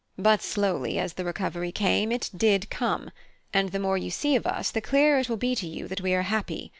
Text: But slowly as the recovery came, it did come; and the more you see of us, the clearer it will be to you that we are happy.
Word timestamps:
But 0.17 0.41
slowly 0.41 0.97
as 0.97 1.13
the 1.13 1.23
recovery 1.23 1.71
came, 1.71 2.11
it 2.11 2.31
did 2.35 2.71
come; 2.71 3.11
and 3.53 3.69
the 3.69 3.77
more 3.77 3.99
you 3.99 4.09
see 4.09 4.35
of 4.35 4.47
us, 4.47 4.71
the 4.71 4.81
clearer 4.81 5.19
it 5.19 5.29
will 5.29 5.37
be 5.37 5.53
to 5.53 5.67
you 5.67 5.87
that 5.87 6.01
we 6.01 6.15
are 6.15 6.23
happy. 6.23 6.69